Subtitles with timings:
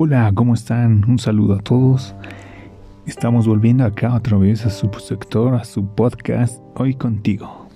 [0.00, 1.04] Hola, ¿cómo están?
[1.08, 2.14] Un saludo a todos.
[3.04, 7.68] Estamos volviendo acá otra vez a su sector, a su podcast, Hoy contigo.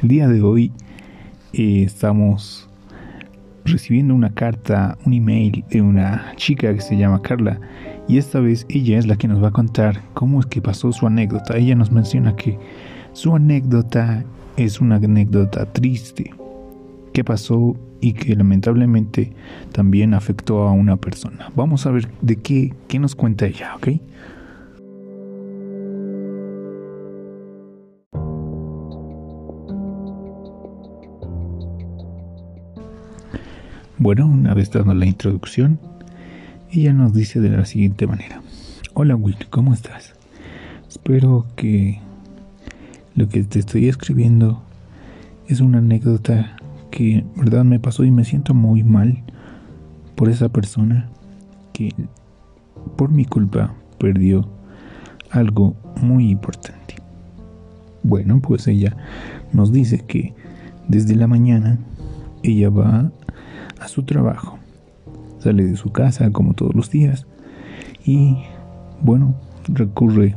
[0.00, 0.72] El día de hoy
[1.52, 2.70] eh, estamos
[3.66, 7.60] recibiendo una carta, un email de una chica que se llama Carla
[8.08, 10.92] y esta vez ella es la que nos va a contar cómo es que pasó
[10.92, 11.58] su anécdota.
[11.58, 12.58] Ella nos menciona que
[13.12, 14.24] su anécdota
[14.56, 16.32] es una anécdota triste.
[17.12, 19.32] ¿Qué pasó y que lamentablemente
[19.70, 21.50] también afectó a una persona.
[21.54, 23.88] Vamos a ver de qué, qué nos cuenta ella, ¿ok?
[33.98, 35.78] Bueno, una vez dando la introducción,
[36.72, 38.42] ella nos dice de la siguiente manera.
[38.94, 40.14] Hola Will, ¿cómo estás?
[40.88, 42.00] Espero que
[43.14, 44.62] lo que te estoy escribiendo
[45.48, 46.56] es una anécdota
[46.90, 49.22] que verdad me pasó y me siento muy mal
[50.14, 51.08] por esa persona
[51.72, 51.90] que
[52.96, 54.48] por mi culpa perdió
[55.30, 56.96] algo muy importante.
[58.02, 58.96] Bueno, pues ella
[59.52, 60.34] nos dice que
[60.88, 61.78] desde la mañana
[62.42, 63.10] ella va
[63.80, 64.58] a su trabajo,
[65.38, 67.26] sale de su casa como todos los días
[68.04, 68.38] y
[69.00, 69.34] bueno,
[69.68, 70.36] recurre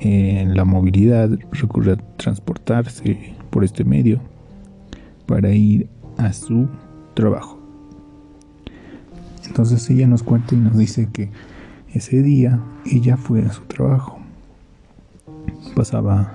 [0.00, 4.20] en la movilidad, recurre a transportarse por este medio
[5.26, 6.68] para ir a su
[7.14, 7.58] trabajo.
[9.46, 11.30] Entonces ella nos cuenta y nos dice que
[11.92, 14.18] ese día ella fue a su trabajo.
[15.74, 16.34] Pasaba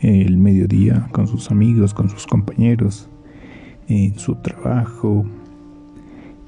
[0.00, 3.08] el mediodía con sus amigos, con sus compañeros,
[3.88, 5.24] en su trabajo,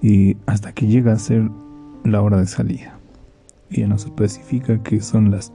[0.03, 1.49] y hasta que llega a ser
[2.05, 2.99] la hora de salida.
[3.71, 5.53] Ella nos especifica que son las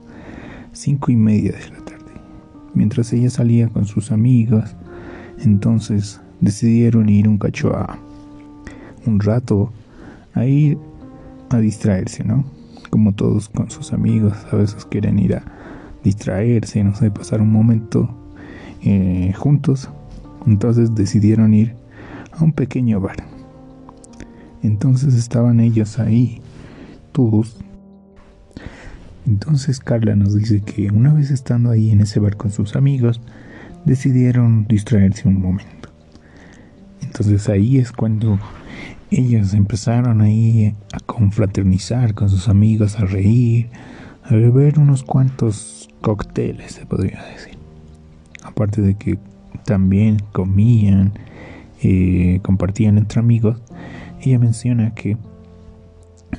[0.72, 2.12] cinco y media de la tarde.
[2.74, 4.76] Mientras ella salía con sus amigas,
[5.38, 7.98] entonces decidieron ir un cacho a
[9.06, 9.72] un rato
[10.34, 10.78] a ir
[11.50, 12.44] a distraerse, ¿no?
[12.90, 15.44] Como todos con sus amigos, a veces quieren ir a
[16.02, 18.10] distraerse, no sé, pasar un momento
[18.82, 19.88] eh, juntos.
[20.46, 21.74] Entonces decidieron ir
[22.32, 23.16] a un pequeño bar.
[24.62, 26.40] Entonces estaban ellos ahí,
[27.12, 27.56] todos.
[29.26, 33.20] Entonces Carla nos dice que una vez estando ahí en ese bar con sus amigos,
[33.84, 35.90] decidieron distraerse un momento.
[37.00, 38.38] Entonces ahí es cuando
[39.10, 43.68] ellos empezaron ahí a confraternizar con sus amigos, a reír,
[44.24, 47.58] a beber unos cuantos cócteles, se podría decir.
[48.42, 49.18] Aparte de que
[49.64, 51.12] también comían,
[51.82, 53.60] eh, compartían entre amigos,
[54.20, 55.16] ella menciona que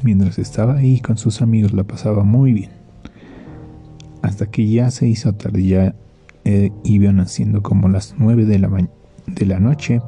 [0.02, 2.72] mientras estaba ahí con sus amigos la pasaba muy bien.
[4.22, 5.96] Hasta que ya se hizo tarde, ya
[6.46, 8.88] eh, iban haciendo como las 9 de la,
[9.28, 10.02] de la noche.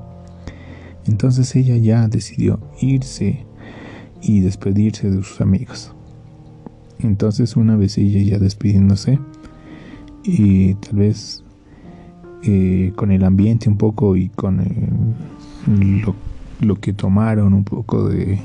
[1.06, 3.45] Entonces ella ya decidió irse
[4.22, 5.94] y despedirse de sus amigos.
[7.00, 9.19] Entonces una vez ella ya despidiéndose
[10.24, 11.44] y tal vez
[12.44, 14.62] eh, con el ambiente un poco y con
[15.68, 16.16] lo,
[16.62, 18.40] lo, que tomaron un poco de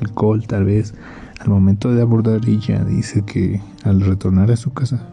[0.00, 0.94] alcohol tal vez
[1.40, 5.08] al momento de abordar ella dice que al retornar a su casa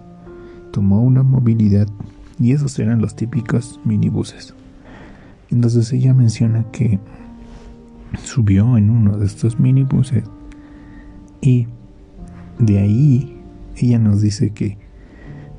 [0.71, 1.87] tomó una movilidad
[2.39, 4.53] y esos eran los típicos minibuses.
[5.49, 6.99] Entonces ella menciona que
[8.23, 10.23] subió en uno de estos minibuses
[11.41, 11.67] y
[12.59, 13.41] de ahí
[13.75, 14.77] ella nos dice que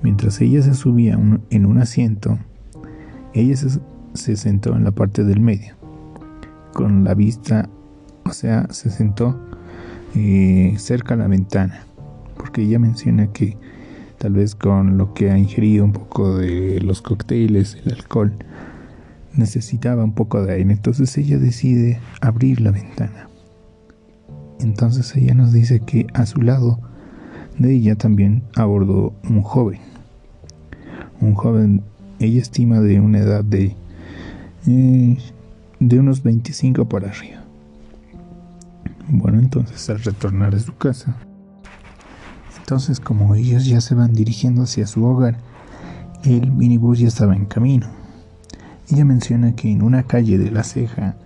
[0.03, 1.19] mientras ella se subía
[1.51, 2.39] en un asiento,
[3.35, 3.57] ella
[4.15, 5.75] se, sentó en la parte del medio,
[6.73, 7.69] con la vista,
[8.29, 9.41] o sea, se sentó
[10.15, 11.87] eh, cerca a la ventana,
[12.37, 13.57] porque ella menciona que
[14.19, 18.35] tal vez con lo que ha ingerido un poco de los cócteles, el alcohol,
[19.35, 23.29] necesitaba un poco de aire, entonces ella decide abrir la ventana.
[24.61, 26.81] Entonces ella nos dice que a su lado
[27.59, 29.81] de ella también abordó un joven.
[31.21, 31.83] Un joven,
[32.19, 33.75] ella estima de una edad de,
[34.67, 35.17] eh,
[35.81, 37.48] de unos 25 para arriba.
[39.09, 41.17] Bueno, entonces al retornar a su casa,
[42.69, 45.39] entonces, como ellos ya se van dirigiendo hacia su hogar,
[46.23, 47.87] el minibús ya estaba en camino.
[48.91, 51.17] Ella menciona que en una calle de la ceja,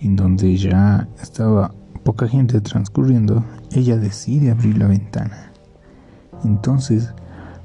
[0.00, 5.52] en donde ya estaba poca gente transcurriendo, ella decide abrir la ventana.
[6.42, 7.12] Entonces,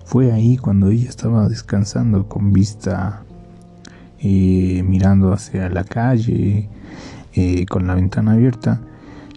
[0.03, 3.23] fue ahí cuando ella estaba descansando con vista
[4.19, 6.67] eh, mirando hacia la calle,
[7.31, 8.81] eh, con la ventana abierta,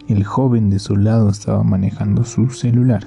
[0.07, 3.05] el joven de su lado estaba manejando su celular.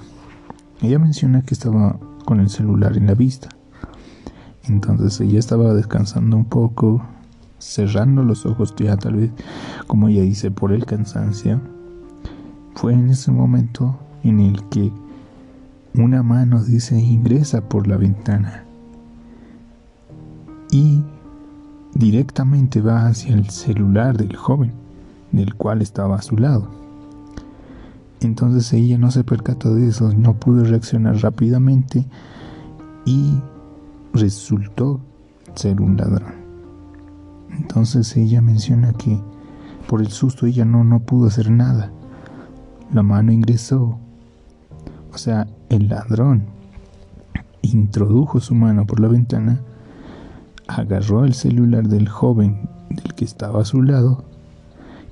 [0.82, 3.48] Ella menciona que estaba con el celular en la vista
[4.64, 7.02] Entonces ella estaba descansando un poco,
[7.58, 9.30] cerrando los ojos ya tal vez,
[9.86, 11.60] como ella dice, por el cansancio.
[12.74, 14.92] Fue en ese momento en el que
[15.94, 18.64] una mano dice ingresa por la ventana
[20.70, 21.02] y
[21.94, 24.72] directamente va hacia el celular del joven,
[25.32, 26.70] del cual estaba a su lado.
[28.20, 32.06] Entonces ella no se percató de eso, no pudo reaccionar rápidamente
[33.06, 33.40] y
[34.12, 35.00] resultó
[35.54, 36.34] ser un ladrón.
[37.56, 39.18] Entonces ella menciona que
[39.88, 41.90] por el susto ella no, no pudo hacer nada.
[42.92, 43.98] La mano ingresó.
[45.12, 46.44] O sea, el ladrón
[47.62, 49.60] introdujo su mano por la ventana,
[50.66, 54.24] agarró el celular del joven del que estaba a su lado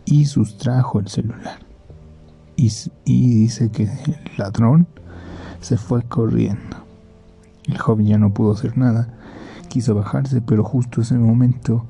[0.04, 1.67] y sustrajo el celular.
[2.60, 2.72] Y,
[3.04, 4.88] dice que el ladrón
[5.60, 6.76] se fue corriendo.
[7.66, 9.14] El joven ya no pudo hacer nada.
[9.68, 11.86] Quiso bajarse, pero justo ese momento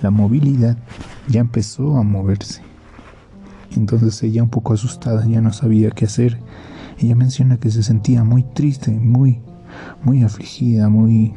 [0.00, 0.78] la movilidad
[1.28, 2.62] ya empezó a moverse.
[3.76, 6.38] Entonces ella un poco asustada ya no sabía qué hacer.
[6.98, 9.42] Ella menciona que se sentía muy triste, muy,
[10.02, 11.34] muy afligida, muy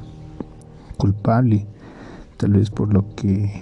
[0.95, 1.67] culpable,
[2.37, 3.61] tal vez por lo que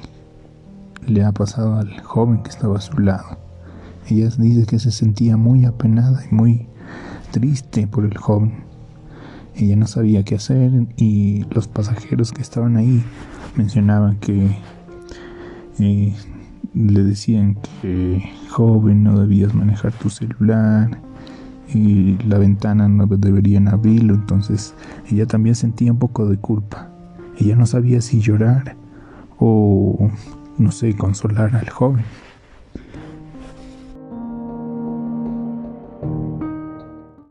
[1.08, 3.47] le ha pasado al joven que estaba a su lado.
[4.10, 6.68] Ella dice que se sentía muy apenada y muy
[7.32, 8.54] triste por el joven.
[9.56, 13.04] Ella no sabía qué hacer y los pasajeros que estaban ahí
[13.56, 14.56] mencionaban que
[15.80, 16.14] eh,
[16.74, 21.02] le decían que joven no debías manejar tu celular
[21.74, 24.74] y la ventana no deberían abrirlo entonces
[25.12, 26.92] ella también sentía un poco de culpa.
[27.40, 28.78] Ella no sabía si llorar
[29.38, 30.10] o
[30.58, 32.06] no sé consolar al joven